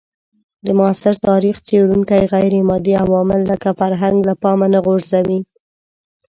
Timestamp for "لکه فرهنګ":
3.51-4.17